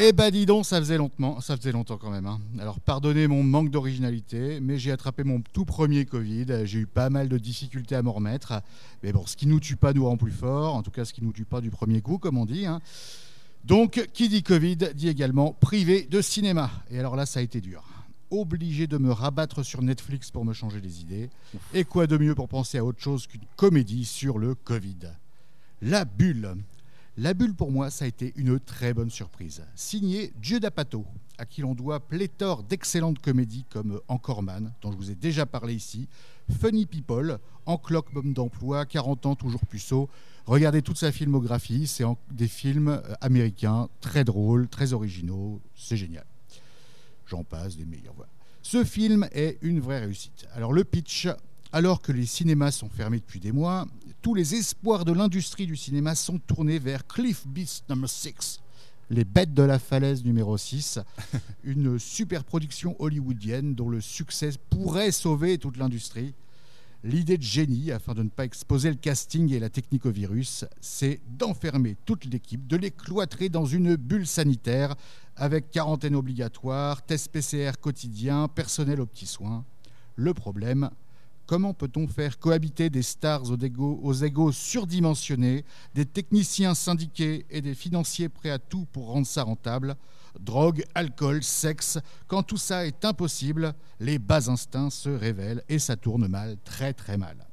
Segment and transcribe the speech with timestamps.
[0.00, 2.26] Eh ben dis donc, ça faisait longtemps, ça faisait longtemps quand même.
[2.26, 2.40] hein.
[2.60, 6.46] Alors pardonnez mon manque d'originalité, mais j'ai attrapé mon tout premier Covid.
[6.66, 8.62] J'ai eu pas mal de difficultés à m'en remettre.
[9.02, 10.76] Mais bon, ce qui nous tue pas nous rend plus fort.
[10.76, 12.64] En tout cas, ce qui nous tue pas du premier coup, comme on dit.
[12.66, 12.80] hein.
[13.64, 16.70] Donc, qui dit Covid dit également privé de cinéma.
[16.92, 17.82] Et alors là, ça a été dur.
[18.30, 21.28] Obligé de me rabattre sur Netflix pour me changer les idées.
[21.74, 24.98] Et quoi de mieux pour penser à autre chose qu'une comédie sur le Covid?
[25.82, 26.54] La Bulle.
[27.20, 29.64] La Bulle, pour moi, ça a été une très bonne surprise.
[29.74, 31.04] Signé Dieu d'Apato,
[31.36, 35.44] à qui l'on doit pléthore d'excellentes comédies comme Encore Man, dont je vous ai déjà
[35.44, 36.06] parlé ici,
[36.60, 40.08] Funny People, Encloque Bombe d'emploi, 40 ans toujours puceau.
[40.46, 45.96] Regardez toute sa filmographie, c'est en- des films euh, américains très drôles, très originaux, c'est
[45.96, 46.24] génial.
[47.26, 48.14] J'en passe des meilleurs.
[48.14, 48.30] Voilà.
[48.62, 50.46] Ce film est une vraie réussite.
[50.54, 51.26] Alors le pitch,
[51.72, 53.86] alors que les cinémas sont fermés depuis des mois,
[54.22, 58.60] tous les espoirs de l'industrie du cinéma sont tournés vers Cliff Beast Number 6,
[59.10, 60.98] Les Bêtes de la Falaise numéro 6,
[61.64, 66.34] une super production hollywoodienne dont le succès pourrait sauver toute l'industrie.
[67.04, 70.64] L'idée de génie, afin de ne pas exposer le casting et la technique au virus,
[70.80, 74.96] c'est d'enfermer toute l'équipe, de les cloîtrer dans une bulle sanitaire
[75.36, 79.64] avec quarantaine obligatoire, test PCR quotidien, personnel aux petits soins.
[80.16, 80.90] Le problème,
[81.48, 87.62] comment peut-on faire cohabiter des stars aux égos, aux égos surdimensionnés, des techniciens syndiqués et
[87.62, 89.96] des financiers prêts à tout pour rendre ça rentable?
[90.38, 95.96] Drogue, alcool, sexe, quand tout ça est impossible, les bas instincts se révèlent et ça
[95.96, 97.48] tourne mal, très très mal.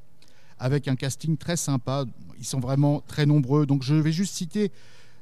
[0.59, 2.03] Avec un casting très sympa,
[2.37, 4.73] ils sont vraiment très nombreux, donc je vais juste citer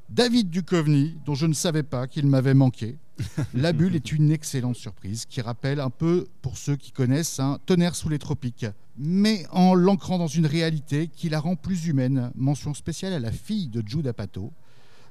[0.10, 2.98] David Duchovny, dont je ne savais pas qu'il m'avait manqué.
[3.54, 7.60] La Bulle est une excellente surprise qui rappelle un peu, pour ceux qui connaissent, un
[7.66, 8.66] tonnerre sous les tropiques,
[8.98, 12.32] mais en l'ancrant dans une réalité qui la rend plus humaine.
[12.36, 14.52] Mention spéciale à la fille de Jude Apatow.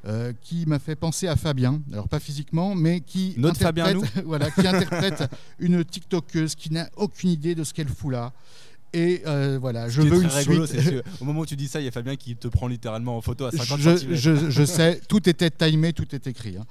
[0.05, 3.91] euh, qui m'a fait penser à Fabien, alors pas physiquement, mais qui Notre Fabien à
[3.91, 5.31] interprète, voilà, qui interprète
[5.61, 8.33] une TikTokeuse qui n'a aucune idée de ce qu'elle fout là.
[8.95, 10.85] Et euh, voilà, je veux une rigolo, suite.
[10.91, 13.17] que au moment où tu dis ça, il y a Fabien qui te prend littéralement
[13.17, 16.57] en photo à 50 Je, je- je sais, tout était timé, tout est écrit.
[16.61, 16.65] hein.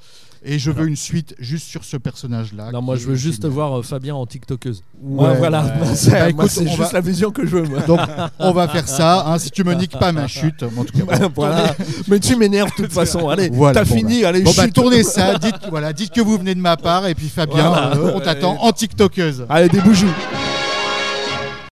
[0.43, 2.71] Et je veux une suite juste sur ce personnage-là.
[2.71, 3.51] Non, moi je veux juste génial.
[3.53, 4.83] voir euh, Fabien en TikTokeuse.
[5.01, 5.71] Ouais, Ouais, voilà, ouais.
[5.95, 7.63] C'est Bah, juste va- la vision que je veux.
[7.67, 7.81] moi.
[7.81, 7.99] Donc,
[8.39, 9.25] on va faire ça.
[9.27, 11.17] hein, si tu me niques pas ma chute, en tout cas.
[11.27, 11.75] bon, voilà.
[12.07, 13.29] Mais tu m'énerves de toute façon.
[13.29, 14.21] Allez, Voilà, t'as bon, fini.
[14.23, 14.29] bah.
[14.29, 14.73] Allez, Bon, bah, chute.
[14.73, 15.37] tournez ça.
[15.37, 17.05] Dites, voilà, dites que vous venez de ma part.
[17.07, 17.95] Et puis Fabien, Voilà.
[17.97, 19.45] euh, on t'attend en TikTokeuse.
[19.49, 20.05] Allez, des bougies.